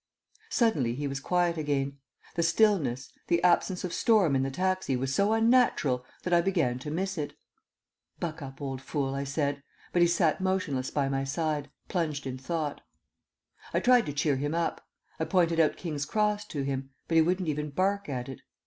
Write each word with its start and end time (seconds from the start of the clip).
Suddenly 0.49 0.95
he 0.95 1.07
was 1.07 1.19
quiet 1.19 1.59
again. 1.59 1.99
The 2.33 2.41
stillness, 2.41 3.11
the 3.27 3.39
absence 3.43 3.83
of 3.83 3.93
storm 3.93 4.35
in 4.35 4.41
the 4.41 4.49
taxi 4.49 4.95
was 4.95 5.13
so 5.13 5.31
unnatural 5.31 6.03
that 6.23 6.33
I 6.33 6.41
began 6.41 6.79
to 6.79 6.89
miss 6.89 7.19
it. 7.19 7.35
"Buck 8.19 8.41
up, 8.41 8.63
old 8.63 8.81
fool," 8.81 9.13
I 9.13 9.23
said, 9.23 9.61
but 9.93 10.01
he 10.01 10.07
sat 10.07 10.41
motionless 10.41 10.89
by 10.89 11.07
my 11.07 11.23
side, 11.23 11.69
plunged 11.87 12.25
in 12.25 12.39
thought. 12.39 12.81
I 13.75 13.79
tried 13.79 14.07
to 14.07 14.13
cheer 14.13 14.37
him 14.37 14.55
up. 14.55 14.83
I 15.19 15.25
pointed 15.25 15.59
out 15.59 15.77
King's 15.77 16.07
Cross 16.07 16.45
to 16.47 16.63
him; 16.63 16.89
he 17.07 17.21
wouldn't 17.21 17.47
even 17.49 17.69
bark 17.69 18.09
at 18.09 18.27
it. 18.27 18.41